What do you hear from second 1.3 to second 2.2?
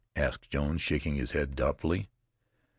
head doubtfully.